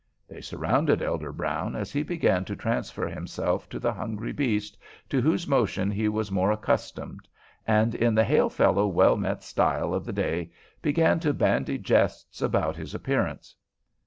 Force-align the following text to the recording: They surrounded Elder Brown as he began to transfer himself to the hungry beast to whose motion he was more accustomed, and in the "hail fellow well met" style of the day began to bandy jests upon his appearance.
They 0.27 0.41
surrounded 0.41 1.03
Elder 1.03 1.31
Brown 1.31 1.75
as 1.75 1.91
he 1.91 2.01
began 2.01 2.43
to 2.45 2.55
transfer 2.55 3.05
himself 3.07 3.69
to 3.69 3.77
the 3.77 3.93
hungry 3.93 4.31
beast 4.31 4.75
to 5.09 5.21
whose 5.21 5.47
motion 5.47 5.91
he 5.91 6.09
was 6.09 6.31
more 6.31 6.51
accustomed, 6.51 7.27
and 7.67 7.93
in 7.93 8.15
the 8.15 8.23
"hail 8.23 8.49
fellow 8.49 8.87
well 8.87 9.15
met" 9.15 9.43
style 9.43 9.93
of 9.93 10.03
the 10.05 10.13
day 10.13 10.49
began 10.81 11.19
to 11.19 11.35
bandy 11.35 11.77
jests 11.77 12.41
upon 12.41 12.73
his 12.73 12.95
appearance. 12.95 13.55